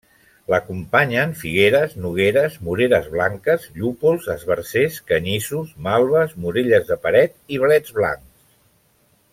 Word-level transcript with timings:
L'acompanyen 0.51 1.33
figueres, 1.41 1.93
nogueres, 2.05 2.55
moreres 2.69 3.11
blanques, 3.17 3.67
llúpols, 3.81 4.27
esbarzers, 4.37 4.97
canyissos, 5.13 5.77
malves, 5.89 6.35
morelles 6.47 6.89
de 6.91 6.99
paret 7.07 7.37
i 7.57 7.61
blets 7.67 7.95
blancs. 8.01 8.27